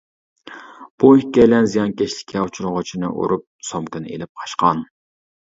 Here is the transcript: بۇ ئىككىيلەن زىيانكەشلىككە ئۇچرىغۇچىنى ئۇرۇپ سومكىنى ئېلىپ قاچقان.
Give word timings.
بۇ 1.03 1.11
ئىككىيلەن 1.17 1.69
زىيانكەشلىككە 1.73 2.41
ئۇچرىغۇچىنى 2.47 3.13
ئۇرۇپ 3.19 3.47
سومكىنى 3.69 4.17
ئېلىپ 4.19 4.43
قاچقان. 4.43 4.85